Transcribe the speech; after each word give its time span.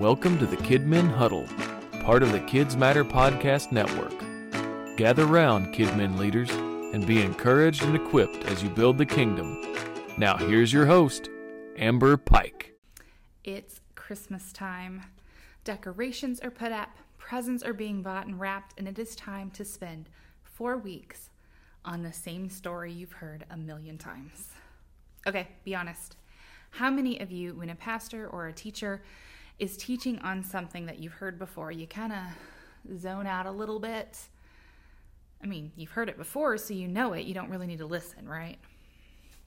Welcome 0.00 0.40
to 0.40 0.46
the 0.46 0.56
Kidmin 0.56 1.08
Huddle, 1.08 1.46
part 2.02 2.24
of 2.24 2.32
the 2.32 2.40
Kids 2.40 2.76
Matter 2.76 3.04
Podcast 3.04 3.70
Network. 3.70 4.12
Gather 4.96 5.24
round, 5.24 5.72
Kidmin 5.72 6.18
leaders, 6.18 6.50
and 6.50 7.06
be 7.06 7.22
encouraged 7.22 7.84
and 7.84 7.94
equipped 7.94 8.44
as 8.46 8.60
you 8.60 8.70
build 8.70 8.98
the 8.98 9.06
kingdom. 9.06 9.62
Now, 10.18 10.36
here's 10.36 10.72
your 10.72 10.86
host, 10.86 11.30
Amber 11.76 12.16
Pike. 12.16 12.76
It's 13.44 13.82
Christmas 13.94 14.52
time. 14.52 15.02
Decorations 15.62 16.40
are 16.40 16.50
put 16.50 16.72
up, 16.72 16.90
presents 17.16 17.62
are 17.62 17.72
being 17.72 18.02
bought 18.02 18.26
and 18.26 18.40
wrapped, 18.40 18.74
and 18.76 18.88
it 18.88 18.98
is 18.98 19.14
time 19.14 19.52
to 19.52 19.64
spend 19.64 20.08
four 20.42 20.76
weeks 20.76 21.30
on 21.84 22.02
the 22.02 22.12
same 22.12 22.50
story 22.50 22.92
you've 22.92 23.12
heard 23.12 23.44
a 23.48 23.56
million 23.56 23.96
times. 23.96 24.48
Okay, 25.24 25.46
be 25.62 25.76
honest. 25.76 26.16
How 26.70 26.90
many 26.90 27.20
of 27.20 27.30
you, 27.30 27.54
when 27.54 27.70
a 27.70 27.76
pastor 27.76 28.26
or 28.26 28.48
a 28.48 28.52
teacher 28.52 29.04
is 29.58 29.76
teaching 29.76 30.18
on 30.20 30.42
something 30.42 30.86
that 30.86 30.98
you've 30.98 31.12
heard 31.12 31.38
before, 31.38 31.70
you 31.70 31.86
kind 31.86 32.12
of 32.12 32.98
zone 32.98 33.26
out 33.26 33.46
a 33.46 33.50
little 33.50 33.78
bit? 33.78 34.18
I 35.42 35.46
mean, 35.46 35.72
you've 35.76 35.90
heard 35.90 36.08
it 36.08 36.16
before, 36.16 36.56
so 36.58 36.74
you 36.74 36.88
know 36.88 37.12
it. 37.12 37.26
You 37.26 37.34
don't 37.34 37.50
really 37.50 37.66
need 37.66 37.78
to 37.78 37.86
listen, 37.86 38.28
right? 38.28 38.58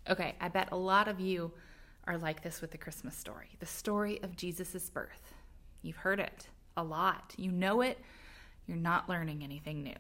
Okay, 0.10 0.36
I 0.40 0.48
bet 0.48 0.70
a 0.72 0.78
lot 0.78 1.08
of 1.08 1.20
you 1.20 1.52
are 2.06 2.18
like 2.18 2.42
this 2.42 2.62
with 2.62 2.72
the 2.72 2.78
Christmas 2.78 3.16
story 3.16 3.50
the 3.60 3.66
story 3.66 4.22
of 4.24 4.36
Jesus' 4.36 4.90
birth. 4.90 5.34
You've 5.82 5.98
heard 5.98 6.20
it 6.20 6.48
a 6.78 6.84
lot, 6.84 7.34
you 7.38 7.52
know 7.52 7.82
it, 7.82 8.00
you're 8.68 8.78
not 8.78 9.10
learning 9.10 9.44
anything 9.44 9.84
new. 9.84 9.96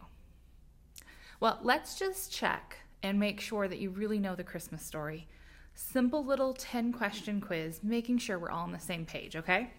Well, 1.39 1.59
let's 1.61 1.97
just 1.99 2.31
check 2.31 2.77
and 3.03 3.19
make 3.19 3.39
sure 3.39 3.67
that 3.67 3.79
you 3.79 3.89
really 3.89 4.19
know 4.19 4.35
the 4.35 4.43
Christmas 4.43 4.83
story. 4.83 5.27
Simple 5.73 6.23
little 6.23 6.53
10 6.53 6.93
question 6.93 7.41
quiz, 7.41 7.81
making 7.83 8.17
sure 8.19 8.39
we're 8.39 8.49
all 8.49 8.63
on 8.63 8.71
the 8.71 8.79
same 8.79 9.05
page, 9.05 9.35
okay? 9.35 9.71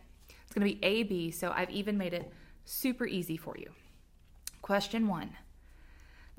It's 0.48 0.54
gonna 0.54 0.64
be 0.64 0.82
A, 0.82 1.02
B, 1.02 1.30
so 1.30 1.52
I've 1.54 1.68
even 1.68 1.98
made 1.98 2.14
it 2.14 2.32
super 2.64 3.06
easy 3.06 3.36
for 3.36 3.54
you. 3.58 3.70
Question 4.62 5.06
one 5.06 5.36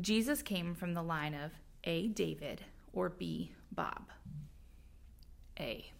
Jesus 0.02 0.42
came 0.42 0.74
from 0.74 0.96
the 0.96 1.04
line 1.04 1.36
of 1.36 1.52
A, 1.84 2.08
David, 2.08 2.64
or 2.92 3.10
B, 3.10 3.52
Bob. 3.72 4.08
A. 5.60 5.92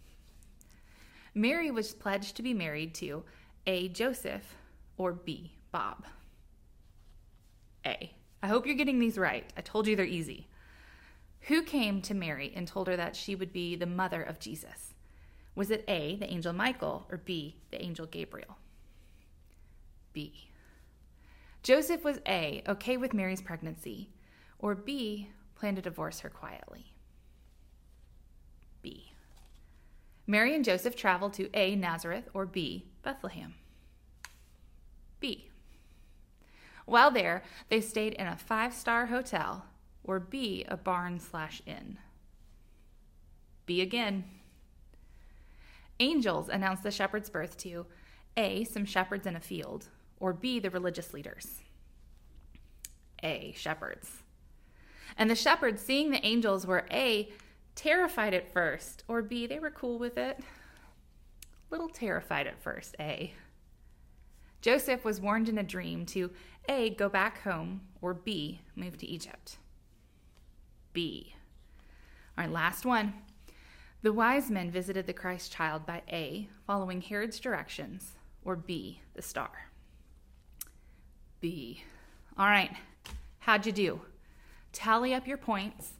Mary 1.34 1.70
was 1.70 1.94
pledged 1.94 2.34
to 2.34 2.42
be 2.42 2.52
married 2.52 2.94
to 2.96 3.22
A, 3.68 3.86
Joseph, 3.90 4.56
or 4.96 5.12
B, 5.12 5.52
Bob. 5.70 6.04
A. 7.86 8.12
I 8.42 8.48
hope 8.48 8.66
you're 8.66 8.74
getting 8.74 8.98
these 8.98 9.18
right. 9.18 9.48
I 9.56 9.60
told 9.60 9.86
you 9.86 9.94
they're 9.94 10.04
easy. 10.04 10.48
Who 11.42 11.62
came 11.62 12.02
to 12.02 12.14
Mary 12.14 12.52
and 12.56 12.66
told 12.66 12.88
her 12.88 12.96
that 12.96 13.14
she 13.14 13.36
would 13.36 13.52
be 13.52 13.76
the 13.76 13.86
mother 13.86 14.20
of 14.20 14.40
Jesus? 14.40 14.94
Was 15.54 15.70
it 15.70 15.84
A, 15.88 16.16
the 16.16 16.30
angel 16.30 16.52
Michael, 16.52 17.06
or 17.10 17.18
B, 17.18 17.56
the 17.70 17.82
angel 17.82 18.06
Gabriel? 18.06 18.56
B. 20.12 20.48
Joseph 21.62 22.04
was 22.04 22.20
A, 22.26 22.62
okay 22.66 22.96
with 22.96 23.12
Mary's 23.12 23.42
pregnancy, 23.42 24.10
or 24.58 24.74
B, 24.74 25.30
planned 25.54 25.76
to 25.76 25.82
divorce 25.82 26.20
her 26.20 26.30
quietly? 26.30 26.92
B. 28.82 29.12
Mary 30.26 30.54
and 30.54 30.64
Joseph 30.64 30.96
traveled 30.96 31.34
to 31.34 31.50
A, 31.54 31.74
Nazareth, 31.74 32.28
or 32.32 32.46
B, 32.46 32.86
Bethlehem? 33.02 33.54
B. 35.18 35.48
While 36.86 37.10
there, 37.10 37.42
they 37.68 37.80
stayed 37.80 38.14
in 38.14 38.26
a 38.26 38.36
five 38.36 38.72
star 38.72 39.06
hotel, 39.06 39.66
or 40.02 40.18
B, 40.18 40.64
a 40.66 40.76
barn 40.76 41.20
slash 41.20 41.60
inn. 41.66 41.98
B 43.66 43.80
again. 43.80 44.24
Angels 46.00 46.48
announced 46.48 46.82
the 46.82 46.90
shepherd's 46.90 47.30
birth 47.30 47.56
to 47.58 47.86
A, 48.36 48.64
some 48.64 48.84
shepherds 48.84 49.26
in 49.26 49.36
a 49.36 49.40
field, 49.40 49.88
or 50.18 50.32
B, 50.32 50.58
the 50.58 50.70
religious 50.70 51.12
leaders. 51.12 51.60
A, 53.22 53.52
shepherds. 53.56 54.22
And 55.18 55.30
the 55.30 55.36
shepherds, 55.36 55.82
seeing 55.82 56.10
the 56.10 56.24
angels, 56.24 56.66
were 56.66 56.86
A, 56.90 57.30
terrified 57.74 58.32
at 58.32 58.52
first, 58.52 59.04
or 59.08 59.20
B, 59.20 59.46
they 59.46 59.58
were 59.58 59.70
cool 59.70 59.98
with 59.98 60.16
it. 60.16 60.40
Little 61.70 61.88
terrified 61.88 62.46
at 62.46 62.62
first, 62.62 62.96
A. 62.98 63.34
Joseph 64.62 65.04
was 65.04 65.20
warned 65.20 65.48
in 65.48 65.58
a 65.58 65.62
dream 65.62 66.04
to 66.06 66.30
A, 66.68 66.90
go 66.90 67.08
back 67.08 67.42
home, 67.42 67.82
or 68.00 68.14
B, 68.14 68.60
move 68.74 68.96
to 68.98 69.06
Egypt. 69.06 69.58
B. 70.92 71.34
Right, 72.36 72.50
last 72.50 72.84
one. 72.84 73.14
The 74.02 74.12
wise 74.14 74.50
men 74.50 74.70
visited 74.70 75.06
the 75.06 75.12
Christ 75.12 75.52
child 75.52 75.84
by 75.84 76.00
A, 76.10 76.48
following 76.66 77.02
Herod's 77.02 77.38
directions, 77.38 78.12
or 78.42 78.56
B, 78.56 79.02
the 79.12 79.20
star. 79.20 79.70
B. 81.40 81.84
All 82.38 82.46
right, 82.46 82.70
how'd 83.40 83.66
you 83.66 83.72
do? 83.72 84.00
Tally 84.72 85.12
up 85.12 85.26
your 85.26 85.36
points. 85.36 85.92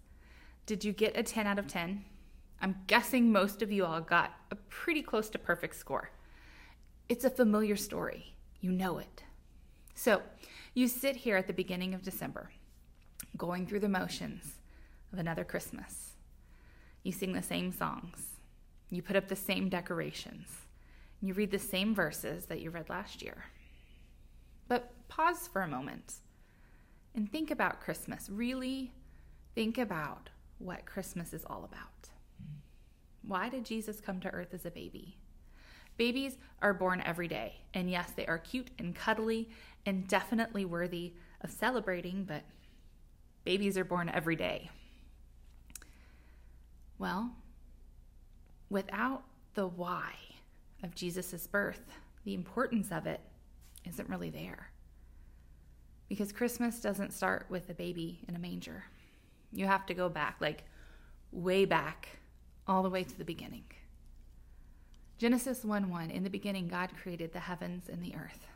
Did 0.65 0.83
you 0.83 0.93
get 0.93 1.15
a 1.15 1.23
10 1.23 1.47
out 1.47 1.59
of 1.59 1.67
10? 1.67 2.03
I'm 2.63 2.77
guessing 2.87 3.33
most 3.33 3.61
of 3.61 3.71
you 3.71 3.85
all 3.85 4.01
got 4.01 4.33
a 4.51 4.55
pretty 4.55 5.03
close 5.03 5.29
to 5.31 5.39
perfect 5.39 5.77
score. 5.77 6.11
It's 7.11 7.25
a 7.25 7.31
familiar 7.31 7.77
story. 7.77 8.35
You 8.63 8.73
know 8.73 8.97
it. 8.97 9.25
So, 9.95 10.23
you 10.73 10.89
sit 10.89 11.17
here 11.17 11.37
at 11.37 11.47
the 11.47 11.53
beginning 11.53 11.93
of 11.93 12.03
December, 12.03 12.51
going 13.37 13.67
through 13.67 13.81
the 13.81 13.89
motions 13.91 14.55
of 15.13 15.19
another 15.19 15.45
Christmas. 15.45 16.15
You 17.03 17.13
sing 17.13 17.33
the 17.33 17.43
same 17.43 17.73
songs. 17.73 18.39
You 18.91 19.03
put 19.03 19.17
up 19.17 19.29
the 19.29 19.37
same 19.37 19.69
decorations. 19.69 20.49
You 21.21 21.35
read 21.35 21.51
the 21.51 21.59
same 21.59 21.95
verses 21.95 22.47
that 22.47 22.61
you 22.61 22.71
read 22.71 22.89
last 22.89 23.23
year. 23.23 23.45
But 24.69 24.93
pause 25.09 25.49
for 25.49 25.63
a 25.63 25.69
moment 25.69 26.15
and 27.15 27.31
think 27.31 27.51
about 27.51 27.81
Christmas. 27.81 28.29
Really 28.31 28.93
think 29.55 29.79
about 29.79 30.31
what 30.59 30.87
Christmas 30.87 31.33
is 31.33 31.45
all 31.45 31.65
about. 31.65 32.09
Why 33.23 33.49
did 33.49 33.65
Jesus 33.65 34.01
come 34.01 34.21
to 34.21 34.31
earth 34.31 34.55
as 34.55 34.65
a 34.65 34.71
baby? 34.71 35.17
Babies 35.97 36.39
are 36.63 36.73
born 36.73 37.03
every 37.05 37.29
day, 37.29 37.57
and 37.75 37.91
yes, 37.91 38.13
they 38.17 38.27
are 38.27 38.39
cute 38.39 38.69
and 38.79 38.95
cuddly 38.95 39.51
and 39.85 40.09
definitely 40.09 40.65
worthy 40.65 41.13
of 41.43 41.51
celebrating, 41.51 42.25
but 42.25 42.43
babies 43.45 43.77
are 43.77 43.85
born 43.85 44.09
every 44.09 44.37
day. 44.37 44.71
Well, 47.01 47.31
without 48.69 49.23
the 49.55 49.67
why 49.67 50.13
of 50.83 50.95
Jesus' 50.95 51.47
birth, 51.47 51.81
the 52.25 52.35
importance 52.35 52.93
of 52.93 53.07
it 53.07 53.21
isn't 53.89 54.11
really 54.11 54.29
there. 54.29 54.71
Because 56.11 56.31
Christmas 56.31 56.79
doesn't 56.79 57.15
start 57.15 57.47
with 57.49 57.71
a 57.71 57.75
baby 57.75 58.21
in 58.29 58.37
a 58.37 58.39
manger. 58.39 58.85
You 59.51 59.65
have 59.65 59.87
to 59.87 59.95
go 59.95 60.11
back, 60.11 60.37
like 60.41 60.65
way 61.33 61.65
back, 61.65 62.19
all 62.69 62.83
the 62.83 62.91
way 62.91 63.03
to 63.03 63.17
the 63.17 63.25
beginning. 63.25 63.65
Genesis 65.17 65.65
1 65.65 65.89
1 65.89 66.11
In 66.11 66.23
the 66.23 66.29
beginning, 66.29 66.69
God 66.69 66.91
created 67.03 67.33
the 67.33 67.41
heavens 67.41 67.89
and 67.89 68.03
the 68.03 68.15
earth. 68.15 68.47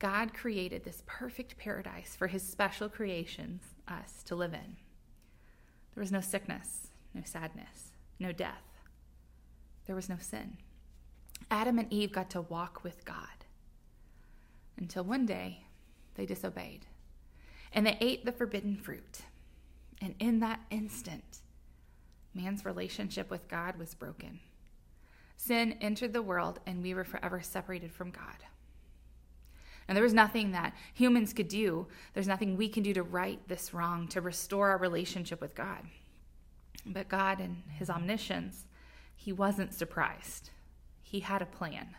God 0.00 0.34
created 0.34 0.82
this 0.82 1.04
perfect 1.06 1.58
paradise 1.58 2.16
for 2.18 2.26
his 2.26 2.42
special 2.42 2.88
creations, 2.88 3.62
us, 3.86 4.24
to 4.24 4.34
live 4.34 4.52
in. 4.52 4.87
There 5.98 6.04
was 6.04 6.12
no 6.12 6.20
sickness, 6.20 6.90
no 7.12 7.22
sadness, 7.24 7.90
no 8.20 8.30
death. 8.30 8.62
There 9.86 9.96
was 9.96 10.08
no 10.08 10.14
sin. 10.20 10.58
Adam 11.50 11.76
and 11.76 11.92
Eve 11.92 12.12
got 12.12 12.30
to 12.30 12.42
walk 12.42 12.84
with 12.84 13.04
God 13.04 13.26
until 14.76 15.02
one 15.02 15.26
day 15.26 15.64
they 16.14 16.24
disobeyed 16.24 16.86
and 17.72 17.84
they 17.84 17.98
ate 18.00 18.24
the 18.24 18.30
forbidden 18.30 18.76
fruit. 18.76 19.22
And 20.00 20.14
in 20.20 20.38
that 20.38 20.60
instant, 20.70 21.40
man's 22.32 22.64
relationship 22.64 23.28
with 23.28 23.48
God 23.48 23.76
was 23.76 23.94
broken. 23.94 24.38
Sin 25.36 25.78
entered 25.80 26.12
the 26.12 26.22
world, 26.22 26.60
and 26.64 26.80
we 26.80 26.94
were 26.94 27.02
forever 27.02 27.40
separated 27.40 27.90
from 27.90 28.12
God. 28.12 28.44
And 29.88 29.96
there 29.96 30.04
was 30.04 30.12
nothing 30.12 30.52
that 30.52 30.74
humans 30.92 31.32
could 31.32 31.48
do, 31.48 31.86
there's 32.12 32.28
nothing 32.28 32.56
we 32.56 32.68
can 32.68 32.82
do 32.82 32.92
to 32.92 33.02
right 33.02 33.40
this 33.48 33.72
wrong, 33.72 34.06
to 34.08 34.20
restore 34.20 34.68
our 34.68 34.78
relationship 34.78 35.40
with 35.40 35.54
God. 35.54 35.80
But 36.84 37.08
God, 37.08 37.40
in 37.40 37.62
His 37.78 37.88
omniscience, 37.88 38.66
He 39.16 39.32
wasn't 39.32 39.72
surprised. 39.72 40.50
He 41.02 41.20
had 41.20 41.40
a 41.40 41.46
plan. 41.46 41.96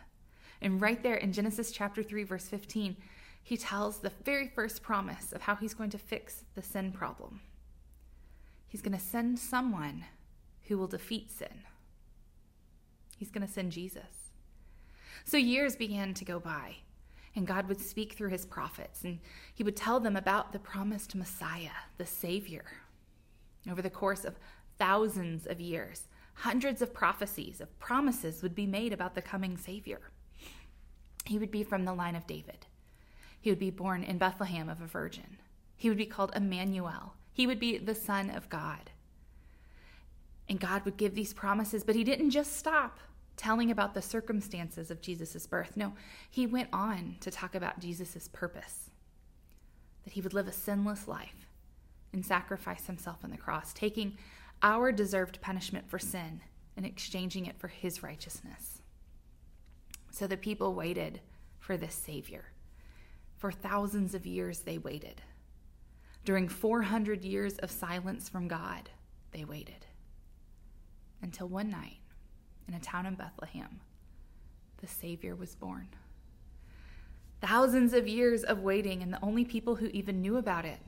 And 0.62 0.80
right 0.80 1.02
there 1.02 1.16
in 1.16 1.32
Genesis 1.32 1.72
chapter 1.72 2.02
3, 2.02 2.22
verse 2.22 2.46
15, 2.46 2.96
He 3.42 3.56
tells 3.56 3.98
the 3.98 4.12
very 4.24 4.46
first 4.46 4.82
promise 4.82 5.32
of 5.32 5.42
how 5.42 5.56
He's 5.56 5.74
going 5.74 5.90
to 5.90 5.98
fix 5.98 6.44
the 6.54 6.62
sin 6.62 6.92
problem. 6.92 7.40
He's 8.68 8.82
going 8.82 8.96
to 8.96 9.04
send 9.04 9.40
someone 9.40 10.04
who 10.68 10.78
will 10.78 10.86
defeat 10.86 11.32
sin. 11.32 11.64
He's 13.18 13.30
going 13.30 13.44
to 13.44 13.52
send 13.52 13.72
Jesus. 13.72 14.30
So 15.24 15.36
years 15.36 15.74
began 15.74 16.14
to 16.14 16.24
go 16.24 16.38
by, 16.38 16.76
and 17.34 17.46
God 17.46 17.68
would 17.68 17.80
speak 17.80 18.14
through 18.14 18.30
his 18.30 18.44
prophets, 18.44 19.04
and 19.04 19.20
he 19.54 19.62
would 19.62 19.76
tell 19.76 20.00
them 20.00 20.16
about 20.16 20.52
the 20.52 20.58
promised 20.58 21.14
Messiah, 21.14 21.70
the 21.96 22.06
Savior. 22.06 22.64
Over 23.70 23.82
the 23.82 23.90
course 23.90 24.24
of 24.24 24.38
thousands 24.78 25.46
of 25.46 25.60
years, 25.60 26.08
hundreds 26.34 26.82
of 26.82 26.94
prophecies, 26.94 27.60
of 27.60 27.78
promises 27.78 28.42
would 28.42 28.54
be 28.54 28.66
made 28.66 28.92
about 28.92 29.14
the 29.14 29.22
coming 29.22 29.56
Savior. 29.56 30.00
He 31.24 31.38
would 31.38 31.50
be 31.50 31.62
from 31.62 31.84
the 31.84 31.92
line 31.92 32.16
of 32.16 32.26
David. 32.26 32.66
He 33.40 33.50
would 33.50 33.58
be 33.58 33.70
born 33.70 34.02
in 34.02 34.18
Bethlehem 34.18 34.68
of 34.68 34.80
a 34.80 34.86
virgin. 34.86 35.38
He 35.76 35.88
would 35.88 35.98
be 35.98 36.06
called 36.06 36.32
Emmanuel. 36.34 37.14
He 37.32 37.46
would 37.46 37.60
be 37.60 37.78
the 37.78 37.94
Son 37.94 38.30
of 38.30 38.48
God. 38.48 38.90
And 40.48 40.58
God 40.58 40.84
would 40.84 40.96
give 40.96 41.14
these 41.14 41.32
promises, 41.32 41.84
but 41.84 41.94
He 41.94 42.04
didn't 42.04 42.30
just 42.30 42.56
stop 42.56 42.98
telling 43.40 43.70
about 43.70 43.94
the 43.94 44.02
circumstances 44.02 44.90
of 44.90 45.00
Jesus' 45.00 45.46
birth. 45.46 45.74
No, 45.74 45.94
He 46.28 46.46
went 46.46 46.68
on 46.74 47.16
to 47.20 47.30
talk 47.30 47.54
about 47.54 47.80
Jesus' 47.80 48.28
purpose 48.28 48.90
that 50.04 50.12
He 50.12 50.20
would 50.20 50.34
live 50.34 50.46
a 50.46 50.52
sinless 50.52 51.08
life 51.08 51.48
and 52.12 52.24
sacrifice 52.24 52.86
Himself 52.86 53.24
on 53.24 53.30
the 53.30 53.38
cross, 53.38 53.72
taking 53.72 54.18
our 54.62 54.92
deserved 54.92 55.40
punishment 55.40 55.88
for 55.88 55.98
sin 55.98 56.42
and 56.76 56.84
exchanging 56.84 57.46
it 57.46 57.58
for 57.58 57.68
His 57.68 58.02
righteousness. 58.02 58.82
So 60.10 60.26
the 60.26 60.36
people 60.36 60.74
waited 60.74 61.20
for 61.58 61.78
this 61.78 61.94
Savior. 61.94 62.44
For 63.38 63.50
thousands 63.50 64.14
of 64.14 64.26
years, 64.26 64.60
they 64.60 64.76
waited. 64.76 65.22
During 66.26 66.46
400 66.46 67.24
years 67.24 67.56
of 67.56 67.70
silence 67.70 68.28
from 68.28 68.48
God, 68.48 68.90
they 69.32 69.46
waited. 69.46 69.86
Until 71.22 71.48
one 71.48 71.70
night, 71.70 72.00
in 72.68 72.74
a 72.74 72.80
town 72.80 73.06
in 73.06 73.14
Bethlehem, 73.14 73.80
the 74.80 74.86
Savior 74.86 75.34
was 75.34 75.54
born. 75.54 75.88
Thousands 77.40 77.94
of 77.94 78.06
years 78.06 78.44
of 78.44 78.60
waiting, 78.60 79.02
and 79.02 79.12
the 79.12 79.22
only 79.22 79.44
people 79.44 79.76
who 79.76 79.86
even 79.86 80.20
knew 80.20 80.36
about 80.36 80.64
it 80.64 80.80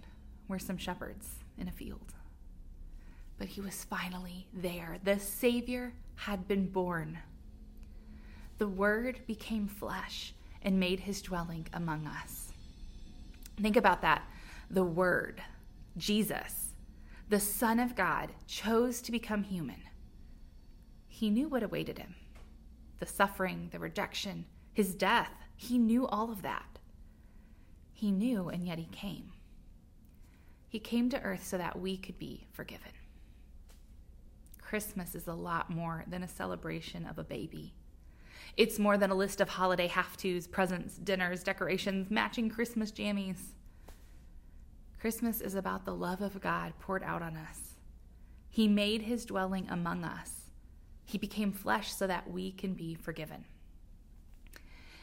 were 0.48 0.58
some 0.58 0.76
shepherds 0.76 1.36
in 1.56 1.68
a 1.68 1.72
field. 1.72 2.14
But 3.38 3.48
he 3.48 3.60
was 3.60 3.84
finally 3.84 4.46
there. 4.52 4.98
The 5.02 5.18
Savior 5.18 5.94
had 6.14 6.46
been 6.46 6.68
born. 6.68 7.18
The 8.58 8.68
Word 8.68 9.20
became 9.26 9.66
flesh 9.66 10.34
and 10.62 10.78
made 10.78 11.00
his 11.00 11.22
dwelling 11.22 11.66
among 11.72 12.06
us. 12.06 12.52
Think 13.60 13.76
about 13.76 14.02
that. 14.02 14.22
The 14.70 14.84
Word, 14.84 15.42
Jesus, 15.96 16.74
the 17.28 17.40
Son 17.40 17.80
of 17.80 17.96
God, 17.96 18.30
chose 18.46 19.00
to 19.02 19.12
become 19.12 19.42
human. 19.42 19.82
He 21.22 21.30
knew 21.30 21.46
what 21.46 21.62
awaited 21.62 21.98
him 21.98 22.16
the 22.98 23.06
suffering, 23.06 23.68
the 23.70 23.78
rejection, 23.78 24.44
his 24.72 24.92
death. 24.92 25.30
He 25.54 25.78
knew 25.78 26.04
all 26.08 26.32
of 26.32 26.42
that. 26.42 26.80
He 27.92 28.10
knew, 28.10 28.48
and 28.48 28.66
yet 28.66 28.80
he 28.80 28.86
came. 28.86 29.30
He 30.68 30.80
came 30.80 31.08
to 31.10 31.22
earth 31.22 31.46
so 31.46 31.56
that 31.58 31.78
we 31.78 31.96
could 31.96 32.18
be 32.18 32.48
forgiven. 32.50 32.90
Christmas 34.60 35.14
is 35.14 35.28
a 35.28 35.32
lot 35.32 35.70
more 35.70 36.04
than 36.08 36.24
a 36.24 36.28
celebration 36.28 37.06
of 37.06 37.20
a 37.20 37.24
baby. 37.24 37.72
It's 38.56 38.80
more 38.80 38.98
than 38.98 39.12
a 39.12 39.14
list 39.14 39.40
of 39.40 39.50
holiday 39.50 39.86
have 39.86 40.16
tos, 40.16 40.48
presents, 40.48 40.96
dinners, 40.96 41.44
decorations, 41.44 42.10
matching 42.10 42.50
Christmas 42.50 42.90
jammies. 42.90 43.52
Christmas 44.98 45.40
is 45.40 45.54
about 45.54 45.84
the 45.84 45.94
love 45.94 46.20
of 46.20 46.40
God 46.40 46.72
poured 46.80 47.04
out 47.04 47.22
on 47.22 47.36
us. 47.36 47.74
He 48.50 48.66
made 48.66 49.02
his 49.02 49.24
dwelling 49.24 49.68
among 49.70 50.02
us. 50.02 50.41
He 51.04 51.18
became 51.18 51.52
flesh 51.52 51.92
so 51.92 52.06
that 52.06 52.30
we 52.30 52.52
can 52.52 52.74
be 52.74 52.94
forgiven. 52.94 53.44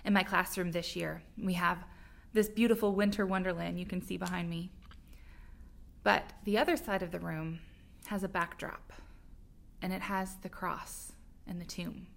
In 0.06 0.14
my 0.14 0.24
classroom 0.24 0.72
this 0.72 0.96
year, 0.96 1.24
we 1.38 1.54
have 1.54 1.84
this 2.34 2.50
beautiful 2.50 2.94
winter 2.94 3.26
wonderland 3.26 3.80
you 3.80 3.86
can 3.86 4.02
see 4.02 4.18
behind 4.18 4.50
me. 4.50 4.72
But 6.04 6.34
the 6.46 6.58
other 6.58 6.78
side 6.78 7.04
of 7.04 7.12
the 7.12 7.20
room 7.20 7.60
has 8.06 8.24
a 8.24 8.30
backdrop, 8.30 8.94
and 9.82 9.92
it 9.92 10.02
has 10.02 10.36
the 10.38 10.50
cross 10.50 11.12
and 11.46 11.60
the 11.60 11.66
tomb. 11.66 12.08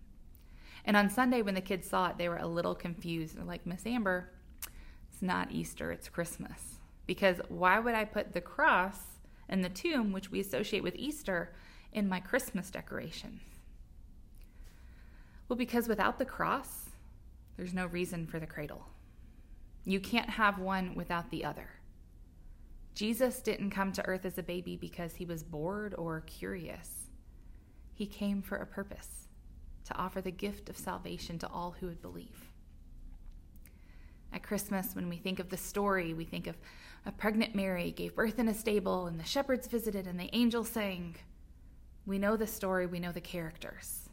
And 0.85 0.97
on 0.97 1.11
Sunday, 1.11 1.43
when 1.43 1.55
the 1.55 1.61
kids 1.61 1.89
saw 1.89 2.09
it, 2.09 2.19
they 2.19 2.29
were 2.29 2.37
a 2.37 2.47
little 2.47 2.75
confused. 2.75 3.37
They're 3.37 3.45
like, 3.45 3.67
Miss 3.67 3.87
Amber, 3.87 4.31
it's 5.13 5.23
not 5.23 5.53
Easter, 5.53 5.93
it's 5.93 6.09
Christmas. 6.09 6.79
Because 7.07 7.41
why 7.49 7.79
would 7.79 7.95
I 7.95 8.05
put 8.05 8.33
the 8.33 8.41
cross 8.41 8.97
and 9.49 9.65
the 9.65 9.69
tomb, 9.69 10.13
which 10.13 10.31
we 10.31 10.41
associate 10.41 10.83
with 10.83 10.97
Easter, 10.97 11.55
in 11.93 12.09
my 12.09 12.21
Christmas 12.21 12.71
decorations? 12.71 13.41
Well, 15.53 15.59
because 15.59 15.87
without 15.87 16.19
the 16.19 16.25
cross, 16.25 16.89
there's 17.59 17.75
no 17.75 17.85
reason 17.85 18.27
for 18.27 18.41
the 18.41 18.47
cradle. 18.47 18.87
You 19.85 20.01
can't 20.01 20.31
have 20.31 20.59
one 20.59 20.95
without 20.95 21.31
the 21.31 21.45
other. 21.45 21.69
Jesus 22.95 23.43
didn't 23.43 23.69
come 23.69 23.93
to 23.93 24.07
earth 24.07 24.25
as 24.25 24.39
a 24.39 24.43
baby 24.43 24.79
because 24.79 25.15
he 25.15 25.27
was 25.27 25.43
bored 25.43 25.95
or 25.99 26.23
curious. 26.23 26.89
He 27.93 28.07
came 28.07 28.41
for 28.41 28.57
a 28.57 28.67
purpose 28.67 29.29
to 29.85 29.95
offer 29.95 30.23
the 30.23 30.31
gift 30.31 30.71
of 30.71 30.79
salvation 30.79 31.39
to 31.41 31.49
all 31.49 31.73
who 31.79 31.89
would 31.89 32.01
believe. 32.01 32.49
At 34.33 34.43
Christmas, 34.43 34.95
when 34.95 35.11
we 35.11 35.19
think 35.19 35.39
of 35.39 35.51
the 35.51 35.59
story, 35.59 36.15
we 36.15 36.25
think 36.25 36.47
of 36.47 36.57
a 37.05 37.13
pregnant 37.13 37.55
Mary 37.55 37.91
gave 37.91 38.17
birth 38.17 38.39
in 38.39 38.49
a 38.49 38.55
stable, 38.55 39.07
and 39.07 39.21
the 39.21 39.25
shepherds 39.25 39.67
visited, 39.67 40.07
and 40.07 40.19
the 40.19 40.35
angels 40.35 40.71
sang. 40.71 41.17
We 42.07 42.19
know 42.19 42.39
the 42.39 42.47
story, 42.47 42.87
we 42.87 43.01
know 43.01 43.13
the 43.13 43.21
characters. 43.21 44.09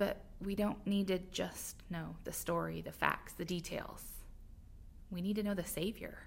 But 0.00 0.16
we 0.42 0.54
don't 0.54 0.78
need 0.86 1.08
to 1.08 1.18
just 1.30 1.76
know 1.90 2.16
the 2.24 2.32
story, 2.32 2.80
the 2.80 2.90
facts, 2.90 3.34
the 3.34 3.44
details. 3.44 4.02
We 5.10 5.20
need 5.20 5.36
to 5.36 5.42
know 5.42 5.52
the 5.52 5.62
Savior. 5.62 6.20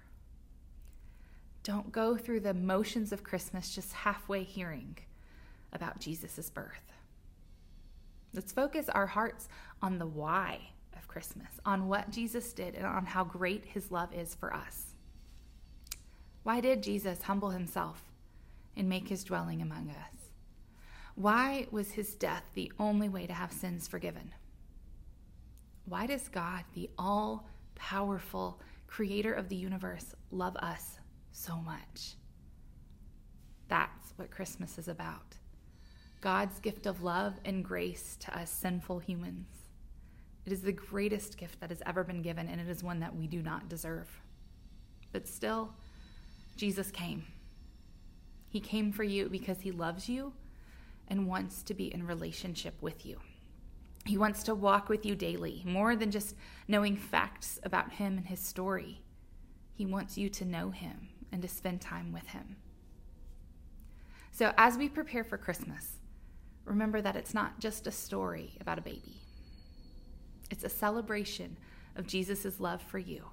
Don't 1.64 1.90
go 1.90 2.16
through 2.16 2.38
the 2.38 2.54
motions 2.54 3.10
of 3.10 3.24
Christmas 3.24 3.74
just 3.74 3.92
halfway 3.92 4.44
hearing 4.44 4.96
about 5.72 5.98
Jesus' 5.98 6.50
birth. 6.50 6.92
Let's 8.32 8.52
focus 8.52 8.88
our 8.88 9.08
hearts 9.08 9.48
on 9.82 9.98
the 9.98 10.06
why 10.06 10.60
of 10.96 11.08
Christmas, 11.08 11.50
on 11.66 11.88
what 11.88 12.12
Jesus 12.12 12.52
did, 12.52 12.76
and 12.76 12.86
on 12.86 13.06
how 13.06 13.24
great 13.24 13.64
his 13.64 13.90
love 13.90 14.14
is 14.14 14.36
for 14.36 14.54
us. 14.54 14.94
Why 16.44 16.60
did 16.60 16.80
Jesus 16.80 17.22
humble 17.22 17.50
himself 17.50 18.04
and 18.76 18.88
make 18.88 19.08
his 19.08 19.24
dwelling 19.24 19.60
among 19.60 19.90
us? 19.90 20.23
Why 21.14 21.68
was 21.70 21.92
his 21.92 22.14
death 22.14 22.44
the 22.54 22.72
only 22.78 23.08
way 23.08 23.26
to 23.26 23.32
have 23.32 23.52
sins 23.52 23.86
forgiven? 23.86 24.34
Why 25.86 26.06
does 26.06 26.28
God, 26.28 26.64
the 26.74 26.90
all 26.98 27.48
powerful 27.74 28.60
creator 28.86 29.32
of 29.32 29.48
the 29.48 29.56
universe, 29.56 30.14
love 30.32 30.56
us 30.56 30.98
so 31.30 31.56
much? 31.56 32.14
That's 33.68 34.12
what 34.16 34.30
Christmas 34.30 34.76
is 34.76 34.88
about. 34.88 35.36
God's 36.20 36.58
gift 36.58 36.86
of 36.86 37.02
love 37.02 37.34
and 37.44 37.64
grace 37.64 38.16
to 38.20 38.36
us 38.36 38.50
sinful 38.50 38.98
humans. 39.00 39.46
It 40.46 40.52
is 40.52 40.62
the 40.62 40.72
greatest 40.72 41.38
gift 41.38 41.60
that 41.60 41.70
has 41.70 41.82
ever 41.86 42.02
been 42.02 42.22
given, 42.22 42.48
and 42.48 42.60
it 42.60 42.68
is 42.68 42.82
one 42.82 43.00
that 43.00 43.14
we 43.14 43.26
do 43.26 43.40
not 43.40 43.68
deserve. 43.68 44.08
But 45.12 45.28
still, 45.28 45.74
Jesus 46.56 46.90
came. 46.90 47.24
He 48.48 48.60
came 48.60 48.90
for 48.90 49.04
you 49.04 49.28
because 49.28 49.60
he 49.60 49.70
loves 49.70 50.08
you 50.08 50.32
and 51.08 51.26
wants 51.26 51.62
to 51.64 51.74
be 51.74 51.92
in 51.92 52.06
relationship 52.06 52.74
with 52.80 53.04
you. 53.04 53.20
He 54.04 54.18
wants 54.18 54.42
to 54.44 54.54
walk 54.54 54.88
with 54.88 55.06
you 55.06 55.14
daily, 55.14 55.62
more 55.64 55.96
than 55.96 56.10
just 56.10 56.36
knowing 56.68 56.96
facts 56.96 57.58
about 57.62 57.92
him 57.92 58.18
and 58.18 58.26
his 58.26 58.40
story. 58.40 59.02
He 59.74 59.86
wants 59.86 60.18
you 60.18 60.28
to 60.30 60.44
know 60.44 60.70
him 60.70 61.08
and 61.32 61.40
to 61.42 61.48
spend 61.48 61.80
time 61.80 62.12
with 62.12 62.28
him. 62.28 62.56
So, 64.30 64.52
as 64.58 64.76
we 64.76 64.88
prepare 64.88 65.24
for 65.24 65.38
Christmas, 65.38 66.00
remember 66.64 67.00
that 67.00 67.16
it's 67.16 67.34
not 67.34 67.60
just 67.60 67.86
a 67.86 67.92
story 67.92 68.56
about 68.60 68.78
a 68.78 68.82
baby, 68.82 69.22
it's 70.50 70.64
a 70.64 70.68
celebration 70.68 71.56
of 71.96 72.06
Jesus' 72.06 72.60
love 72.60 72.82
for 72.82 72.98
you. 72.98 73.24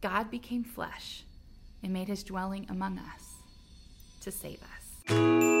God 0.00 0.30
became 0.30 0.64
flesh 0.64 1.24
and 1.82 1.92
made 1.92 2.08
his 2.08 2.22
dwelling 2.22 2.66
among 2.68 2.98
us 2.98 3.34
to 4.20 4.30
save 4.30 4.60
us. 4.62 5.59